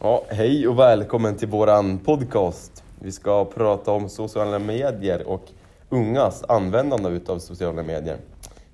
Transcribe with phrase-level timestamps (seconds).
[0.00, 2.84] Ja, hej och välkommen till våran podcast.
[3.00, 5.48] Vi ska prata om sociala medier och
[5.88, 8.16] ungas användande utav sociala medier.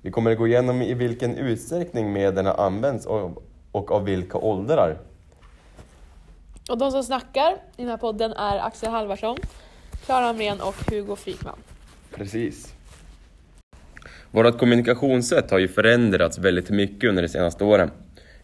[0.01, 3.05] Vi kommer att gå igenom i vilken utsträckning medierna används
[3.71, 4.97] och, av vilka åldrar.
[6.69, 9.37] Och de som snackar i den här podden är Axel Halvarsson,
[10.05, 11.57] Klara Hamrén och Hugo Frykman.
[12.15, 12.73] Precis.
[14.31, 17.91] Vårt kommunikationssätt har ju förändrats väldigt mycket under de senaste åren.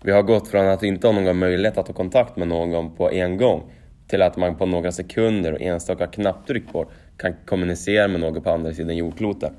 [0.03, 3.11] Vi har gått från att inte ha någon möjlighet att ta kontakt med någon på
[3.11, 3.63] en gång
[4.07, 6.85] till att man på några sekunder och enstaka knapptryck på
[7.17, 9.51] kan kommunicera med någon på andra sidan jordklotet.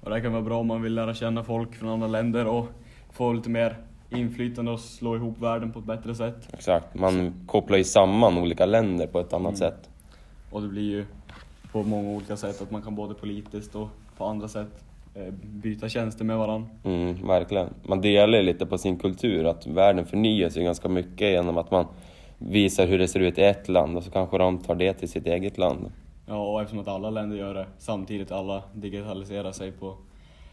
[0.00, 2.66] Och det kan vara bra om man vill lära känna folk från andra länder och
[3.12, 3.76] få lite mer
[4.10, 6.48] inflytande och slå ihop världen på ett bättre sätt.
[6.52, 9.90] Exakt, man kopplar ju samman olika länder på ett annat sätt.
[10.50, 11.04] Och det blir ju
[11.72, 14.84] på många olika sätt att man kan både politiskt och på andra sätt
[15.40, 16.68] byta tjänster med varandra.
[16.84, 17.74] Mm, verkligen.
[17.82, 21.86] Man delar lite på sin kultur, att världen förnyas ju ganska mycket genom att man
[22.38, 25.08] visar hur det ser ut i ett land och så kanske de tar det till
[25.08, 25.92] sitt eget land.
[26.26, 29.94] Ja, och eftersom att alla länder gör det samtidigt, alla digitaliserar sig på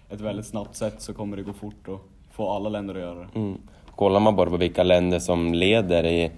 [0.09, 1.99] ett väldigt snabbt sätt så kommer det gå fort att
[2.31, 3.39] få alla länder att göra det.
[3.39, 3.57] Mm.
[3.95, 6.31] Kollar man bara på vilka länder som leder i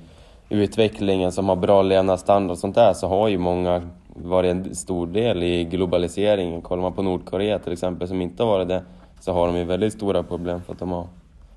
[0.50, 3.90] utvecklingen, som har bra levnadsstandard och sånt där, så har ju många
[4.24, 6.62] varit en stor del i globaliseringen.
[6.62, 8.84] Kollar man på Nordkorea till exempel, som inte har varit det,
[9.20, 11.08] så har de ju väldigt stora problem för att de har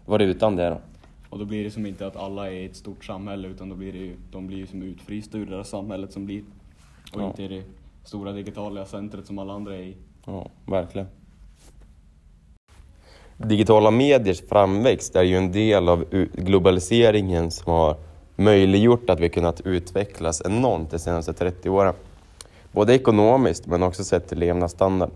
[0.06, 0.78] varit utan det då.
[1.30, 3.92] Och då blir det som inte att alla är ett stort samhälle utan då blir
[3.92, 6.42] det ju, de blir ju som utfrysta ur det där samhället som blir.
[7.14, 7.26] Och Ja.
[7.26, 7.62] inte i det
[8.04, 9.96] stora digitala centret som alla andra är i.
[10.26, 11.06] Ja, verkligen.
[13.36, 16.04] Digitala mediers framväxt är ju en del av
[16.34, 17.96] globaliseringen som har
[18.36, 21.94] möjliggjort att vi kunnat utvecklas enormt de senaste 30 åren.
[22.74, 25.10] Både ekonomiskt men också sett till levnadsstandard.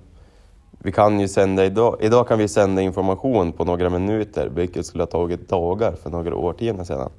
[0.78, 5.03] Vi kan ju sända idag, idag kan vi sända information på några minuter vilket skulle
[5.03, 7.11] ha tagit dagar för några årtionden sedan.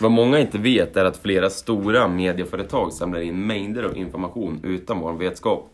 [0.00, 5.00] Vad många inte vet är att flera stora medieföretag samlar in mängder av information utan
[5.00, 5.68] vår vetskap.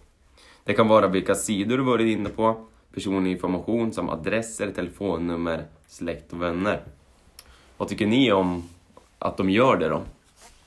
[0.64, 2.56] Det kan vara vilka sidor du varit inne på,
[2.94, 6.80] personlig information som adresser, telefonnummer, släkt och vänner.
[7.76, 8.68] Vad tycker ni om
[9.18, 10.02] att de gör det då?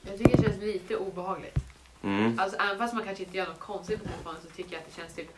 [0.10, 1.60] Jag tycker det känns lite obehagligt.
[2.10, 2.40] Mm.
[2.40, 4.88] Alltså även fast man kanske inte gör något konstigt på telefonen så tycker jag att
[4.96, 5.30] det känns typ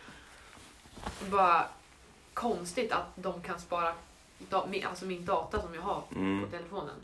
[1.31, 1.65] bara
[2.33, 3.93] konstigt att de kan spara
[4.49, 6.45] da- mi- alltså min data som jag har Mm.
[6.45, 6.95] på telefonen.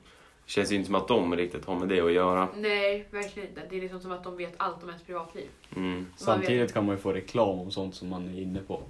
[0.45, 2.47] Känns ju inte som att de riktigt har med det att göra.
[2.55, 3.61] Nej, verkligen inte.
[3.69, 5.47] Det är liksom som att de vet allt om ens privatliv.
[5.75, 6.07] Mm.
[6.17, 8.81] Samtidigt kan man ju få reklam om sånt som man är inne på.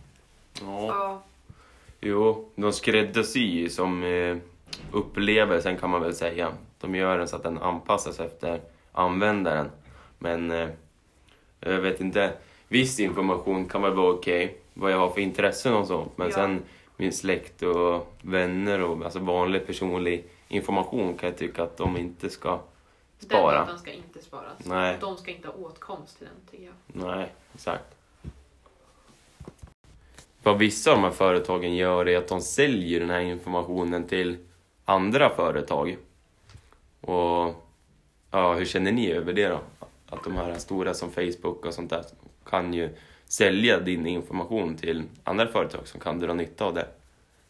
[0.61, 0.85] Ja.
[0.87, 1.23] Ja,
[2.01, 4.37] Jo, de skräddarsyr som eh,
[4.91, 6.51] upplevelsen kan man väl säga.
[6.79, 8.61] De gör den så att den anpassas efter
[8.91, 9.71] användaren.
[10.19, 10.69] Men eh,
[11.59, 12.33] jag vet inte,
[12.67, 16.17] viss information kan väl vara okej, vad jag har för intressen och sånt.
[16.17, 16.33] Men Ja.
[16.33, 16.63] sen
[16.97, 22.29] min släkt och vänner och alltså vanlig personlig information kan jag tycka att de inte
[22.29, 23.59] ska den spara.
[23.59, 24.53] datan ska inte sparas.
[24.65, 24.97] Nej.
[25.01, 27.07] De ska inte ha åtkomst till den tycker jag.
[27.07, 27.83] Nej, exakt.
[30.43, 34.37] Vad vissa av de här företagen gör är att de säljer den här informationen till
[34.85, 35.97] andra företag.
[37.01, 37.55] Och
[38.31, 39.59] ja, hur känner ni över det då?
[40.09, 42.03] Att de här stora som Facebook och sånt där
[42.45, 42.89] kan ju
[43.25, 46.87] sälja din information till andra företag som kan dra nytta av det.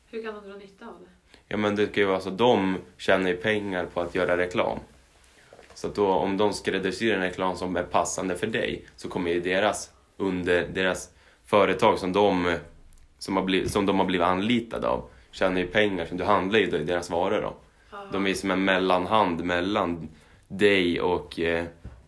[0.09, 1.37] Hur kan de dra nytta av det?
[1.47, 4.79] Ja men det kan ju vara så, de tjänar ju pengar på att göra reklam.
[5.73, 9.39] Så då om de skräddarsyr en reklam som är passande för dig så kommer ju
[9.39, 11.09] deras, under deras
[11.45, 12.57] företag som de,
[13.19, 16.59] som, har blivit, som de har blivit anlitade av tjänar ju pengar, som du handlar
[16.59, 17.55] ju deras varor då.
[18.11, 20.09] De är som en mellanhand mellan
[20.47, 21.65] dig och eh,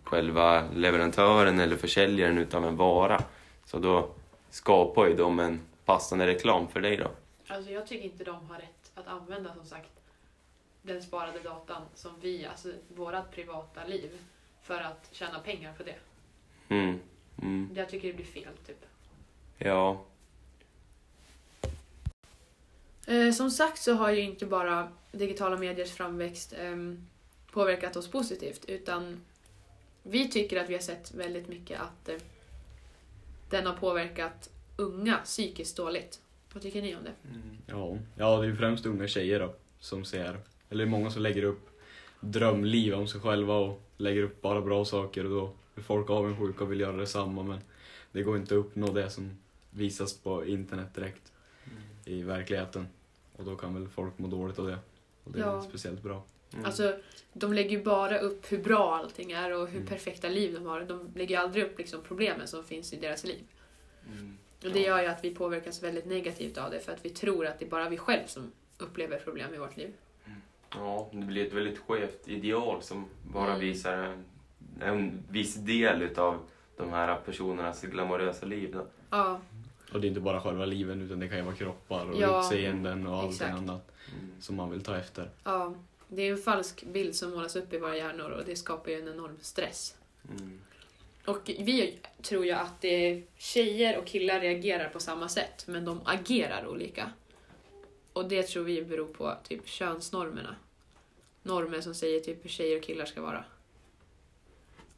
[0.09, 3.23] själva leverantören eller försäljaren utav en vara.
[3.65, 4.09] Så då
[4.49, 7.11] skapar ju de en passande reklam för dig då.
[7.47, 9.89] Alltså jag tycker inte de har rätt att använda som sagt
[10.81, 14.09] den sparade datan som vi, alltså vårat privata liv
[14.61, 15.95] för att tjäna pengar på det.
[16.75, 16.99] Mm.
[17.41, 17.69] Mm.
[17.75, 18.85] Jag tycker det blir fel typ.
[19.57, 20.05] Ja.
[23.07, 27.07] Eh, som sagt så har ju inte bara digitala mediers framväxt ehm,
[27.51, 29.21] påverkat oss positivt utan
[30.09, 32.15] vi tycker att vi har sett väldigt mycket att eh,
[33.49, 36.19] den har påverkat unga psykiskt dåligt.
[36.53, 37.13] Vad tycker ni om det?
[37.67, 40.39] Ja, ja det är främst unga tjejer då som ser,
[40.69, 41.69] eller många som lägger upp
[42.19, 46.63] drömliv om sig själva och lägger upp bara bra saker och då är folk avundsjuka
[46.63, 47.59] och vill göra detsamma men
[48.11, 49.37] det går inte att uppnå det som
[49.71, 51.31] visas på internet direkt
[52.05, 52.87] i verkligheten.
[53.35, 54.77] Och då kan väl folk må dåligt av det.
[55.23, 55.55] Och det är Ja.
[55.57, 56.23] inte speciellt bra.
[56.53, 56.65] Mm.
[56.65, 56.95] Alltså,
[57.33, 59.87] de lägger ju bara upp hur bra allting är och hur Mm.
[59.87, 60.81] perfekta liv de har.
[60.81, 63.41] De lägger ju aldrig upp liksom problemen som finns i deras liv.
[64.07, 64.37] Mm.
[64.63, 67.45] Och det gör ju att vi påverkas väldigt negativt av det för att vi tror
[67.47, 69.93] att det är bara vi själv som upplever problem i vårt liv.
[70.75, 73.59] Ja, det blir ett väldigt skevt ideal som bara Mm.
[73.59, 74.23] visar en,
[74.81, 76.39] en viss del utav
[76.77, 78.71] de här personernas glamorösa liv.
[78.73, 78.85] Då.
[79.09, 79.39] Ja,
[79.93, 82.39] Och det är inte bara själva liven utan det kan ju vara kroppar och Ja,
[82.39, 83.51] utseenden och exakt.
[83.53, 84.31] annat Mm.
[84.41, 85.29] som man vill ta efter.
[85.43, 85.73] ja.
[86.11, 89.01] Det är en falsk bild som målas upp i våra hjärnor och det skapar ju
[89.01, 89.95] en enorm stress.
[90.29, 90.59] Mm.
[91.25, 96.01] Och vi tror ju att det tjejer och killar reagerar på samma sätt, men de
[96.05, 97.11] agerar olika.
[98.13, 100.55] Och det tror vi beror på typ könsnormerna.
[101.43, 103.43] Normer som säger typ hur tjejer och killar ska vara.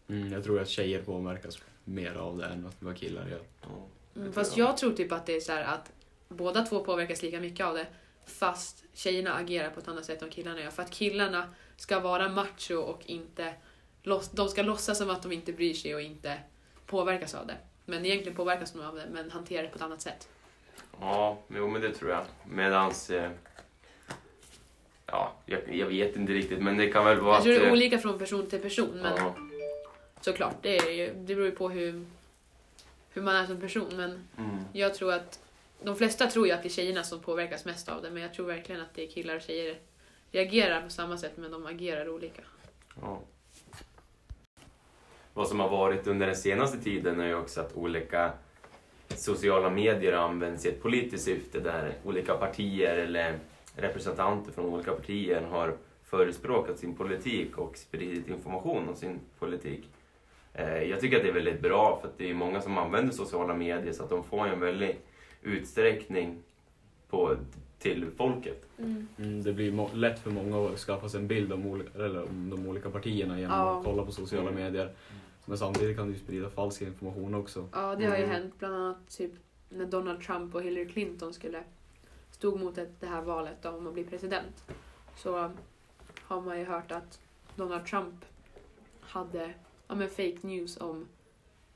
[0.08, 3.42] Mm, jag tror att tjejer påverkas mer av det än vad killar gör.
[3.62, 3.68] Ja.
[4.16, 4.70] Mm, fast jag.
[4.70, 5.92] jag tror typ att det är så här att
[6.28, 7.88] båda två påverkas lika mycket av det,
[8.26, 10.70] fast tjejerna agerar på ett annat sätt än killarna gör.
[10.70, 13.54] För att killarna ska vara macho och inte...
[14.32, 16.38] De ska låtsas som att de inte bryr sig och inte
[16.86, 17.58] påverkas av det.
[17.86, 20.30] Men egentligen påverkas de av det, men hanterar det på ett annat sätt.
[21.00, 22.24] Ja, jo men det tror jag.
[22.50, 23.10] Medans...
[23.10, 23.32] Eh,
[25.06, 27.68] ja, jag, jag vet inte riktigt men det kan väl vara Jag tror det är
[27.68, 29.36] eh, olika från person till person, men Ja,
[30.22, 32.06] såklart, det, är det beror ju på hur,
[33.10, 33.88] hur man är som person.
[33.96, 35.40] Men mm, jag tror att
[35.84, 38.34] de flesta tror ju att det är tjejerna som påverkas mest av det, men jag
[38.34, 39.80] tror verkligen att det är killar och tjejer
[40.32, 42.42] reagerar på samma sätt, men de agerar olika.
[43.02, 43.22] ja.
[45.34, 48.32] Vad som har varit under den senaste tiden är ju också att olika
[49.08, 53.40] sociala medier används i ett politiskt syfte där olika partier eller
[53.76, 59.90] representanter från olika partier har förespråkat sin politik och spridit information om sin politik.
[60.54, 63.14] Eh, jag tycker att det är väldigt bra för att det är många som använder
[63.14, 65.08] sociala medier så att de får en väldigt
[65.42, 66.44] utsträckning
[67.10, 67.36] på,
[67.80, 68.66] till folket.
[68.78, 72.68] Mm, det blir lätt för många att skaffa sig en bild om, eller om de
[72.68, 73.78] olika partierna genom Ja.
[73.80, 74.64] att kolla på sociala Mm.
[74.64, 74.94] medier.
[75.46, 77.68] Men samtidigt kan du ju sprida falsk information också.
[77.74, 78.36] Ja, det har ju Mm.
[78.36, 79.32] hänt bland annat typ
[79.70, 81.64] när Donald Trump och Hillary Clinton skulle
[82.32, 84.64] stod mot det här valet om att bli president.
[85.18, 85.52] Så
[86.22, 87.20] har man ju hört att
[87.56, 88.26] Donald Trump
[89.02, 89.54] hade
[89.88, 91.08] ja, men fake news om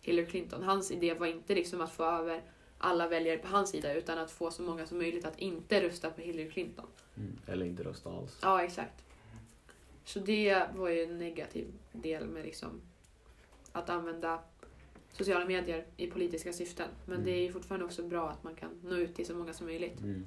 [0.01, 0.63] Hillary Clinton.
[0.63, 2.41] Hans idé var inte liksom att få över
[2.77, 6.09] alla väljare på hans sida utan att få så många som möjligt att inte rösta
[6.09, 6.85] på Hillary Clinton.
[7.17, 7.37] Mm.
[7.47, 8.37] Eller inte rösta alls.
[8.41, 9.05] Ja, exakt.
[10.05, 12.81] Så det var ju en negativ del med liksom
[13.71, 14.39] att använda
[15.11, 16.87] sociala medier i politiska syften.
[17.05, 17.25] Men Mm.
[17.25, 19.65] det är ju fortfarande också bra att man kan nå ut till så många som
[19.67, 19.99] möjligt.
[19.99, 20.09] Mm.
[20.13, 20.25] Mm.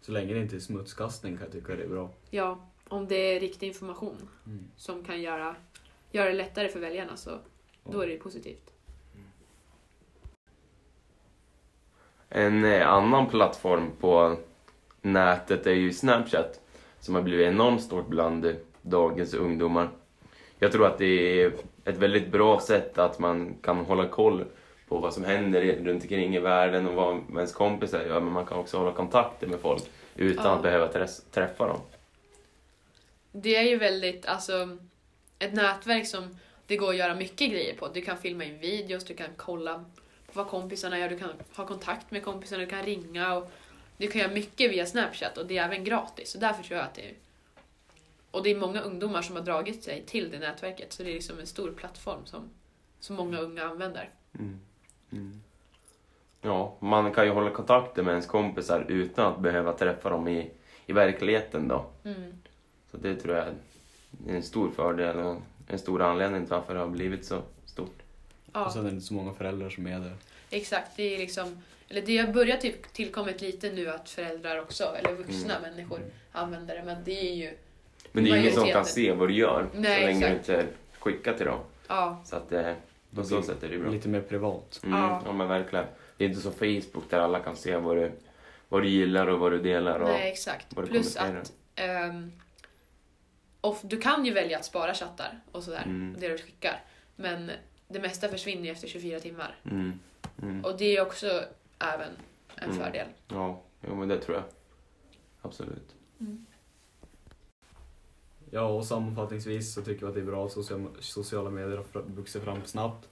[0.00, 2.10] Så länge det inte är smutskastning kan jag tycka det är bra.
[2.30, 4.64] Ja, om det är riktig information Mm.
[4.76, 5.56] som kan göra,
[6.10, 7.38] göra det lättare för väljarna så
[7.90, 8.73] då är det positivt.
[12.36, 14.36] En eh, annan plattform på
[15.02, 16.60] nätet är ju Snapchat
[17.00, 19.88] som har blivit enormt stort bland dagens ungdomar.
[20.58, 21.52] Jag tror att det är
[21.84, 24.44] ett väldigt bra sätt att man kan hålla koll
[24.88, 28.46] på vad som händer runt omkring i världen och vad ens kompisar gör men man
[28.46, 29.82] kan också hålla kontakter med folk
[30.16, 30.52] utan Ja.
[30.52, 30.88] att behöva
[31.30, 31.80] träffa dem.
[33.32, 34.76] Det är ju väldigt, alltså
[35.38, 36.36] ett nätverk som
[36.66, 37.88] det går att göra mycket grejer på.
[37.88, 39.84] Du kan filma in videos, du kan kolla
[40.36, 43.50] vad kompisarna gör, du kan ha kontakt med kompisarna, du kan ringa och
[43.96, 46.30] du kan göra mycket via Snapchat och det är även gratis.
[46.30, 47.14] Så därför tror jag att det är...
[48.30, 51.14] Och det är många ungdomar som har dragit sig till det nätverket så det är
[51.14, 52.50] liksom en stor plattform som,
[53.00, 54.10] som många unga använder.
[54.38, 54.60] Mm.
[55.12, 55.40] Mm.
[56.40, 60.50] Ja, man kan ju hålla kontakter med ens kompisar utan att behöva träffa dem i,
[60.86, 61.86] i verkligheten då.
[62.04, 62.32] Mm.
[62.90, 63.54] Så det tror jag är
[64.28, 65.36] en stor fördel och
[65.66, 67.42] en stor anledning till varför det har blivit så.
[68.54, 68.64] Ja.
[68.66, 70.16] Och sen är det inte så många föräldrar som är där.
[70.50, 74.84] Exakt, det är liksom, eller det har börjat typ tillkommit lite nu att föräldrar också,
[74.98, 75.70] eller vuxna Mm.
[75.70, 76.00] människor
[76.32, 77.56] använder det, men det är ju,
[78.12, 80.46] Men det är ingen som kan se vad du gör Nej, så länge exakt.
[80.46, 80.66] du inte
[80.98, 81.60] skickar till dem.
[81.88, 82.72] ja, Så att eh,
[83.14, 83.90] på så sätt är det bra.
[83.90, 84.80] Lite mer privat.
[84.84, 85.22] Mm, Ja.
[85.26, 85.32] ja.
[85.32, 85.84] men verkligen.
[86.16, 88.12] Det är inte som Facebook där alla kan se vad du,
[88.68, 90.00] vad du gillar och vad du delar.
[90.00, 90.66] Och, nej exakt.
[90.76, 92.32] vad du Plus att ehm,
[93.60, 96.16] och du kan ju välja att spara chattar och sådär, Mm.
[96.20, 96.82] det du skickar,
[97.16, 97.50] men
[97.94, 99.56] det mesta försvinner ju efter 24 timmar.
[99.64, 99.92] mm,
[100.42, 100.64] mm.
[100.64, 101.26] Och det är också
[101.78, 102.10] även
[102.56, 102.76] en Mm.
[102.84, 103.06] fördel.
[103.28, 104.44] Ja, jo, men det tror jag.
[105.42, 105.94] Absolut.
[108.50, 112.02] Ja, och sammanfattningsvis så tycker vi att det är bra att social, sociala medier har
[112.02, 113.08] vuxit fram snabbt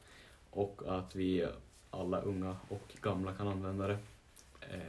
[0.51, 1.47] och att vi
[1.91, 3.99] alla unga och gamla kan använda det.
[4.61, 4.81] Eh,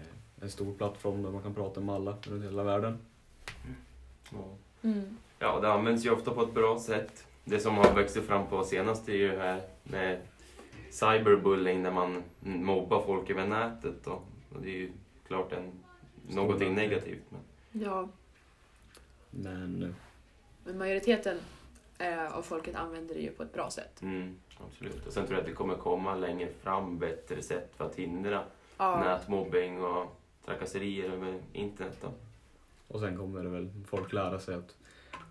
[0.41, 2.97] en stor plattform där man kan prata med alla runt hela världen.
[4.31, 4.45] Ja.
[4.81, 5.17] Mm.
[5.39, 7.27] Ja, det används ju ofta på ett bra sätt.
[7.45, 10.19] Det som har vuxit fram på senast är ju här med
[10.91, 14.03] cyberbullying, när man mobbar folk över nätet.
[14.03, 14.11] Då.
[14.55, 14.91] Och det är ju
[15.27, 15.71] klart en,
[16.29, 17.23] någonting negativt.
[17.29, 17.41] Men,
[17.83, 18.09] Ja,
[19.31, 19.89] Men eh,
[20.65, 21.37] men majoriteten
[21.97, 24.01] eh, av folket använder det ju på ett bra sätt.
[24.01, 24.35] mm,
[24.67, 25.07] absolut.
[25.07, 28.43] Och sen tror jag att det kommer komma längre fram bättre sätt för att hindra
[28.77, 31.97] Ja, nätmobbing och trakasserier över internet.
[32.01, 32.11] Då.
[32.87, 34.75] Och sen kommer det väl folk lära sig att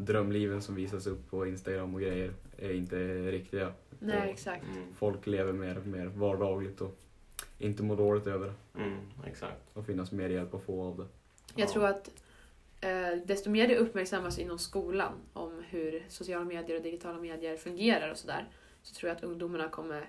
[0.05, 2.97] drömliven som visas upp på Instagram och grejer är inte
[3.31, 3.73] riktiga.
[3.99, 4.65] Nej, Och exakt.
[4.77, 4.95] Mm.
[4.95, 6.99] Folk lever mer, mer vardagligt och
[7.59, 8.81] inte mår dåligt över det.
[8.83, 9.63] Mm, exakt.
[9.77, 11.07] Och finnas mer hjälp att få av det.
[11.55, 11.73] Jag Ja.
[11.73, 12.11] tror att
[12.81, 18.11] eh, desto mer det uppmärksammas inom skolan om hur sociala medier och digitala medier fungerar
[18.11, 18.49] och sådär,
[18.83, 20.09] så tror jag att ungdomarna kommer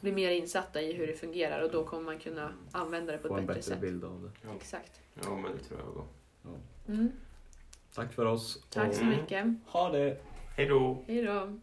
[0.00, 3.28] bli mer insatta i hur det fungerar och då kommer man kunna använda det på
[3.28, 3.80] Få ett en bättre bättre sätt.
[3.80, 4.48] bild av det.
[4.48, 4.54] Ja.
[4.56, 5.00] Exakt.
[5.24, 6.06] Ja, men det tror jag också.
[6.88, 7.08] Mm.
[7.96, 8.66] Tack för oss.
[8.70, 9.46] Tack så mycket.
[9.66, 10.16] Ha det!
[10.56, 11.02] Hej då!
[11.06, 11.58] Hej då.